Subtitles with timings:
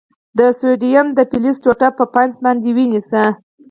[0.37, 3.25] د سوډیم د فلز ټوټه په پنس باندې ونیسئ.